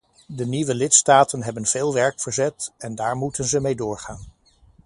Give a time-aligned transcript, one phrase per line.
[0.27, 4.25] De nieuwe lidstaten hebben veel werk verzet, en daar moeten ze mee doorgaan.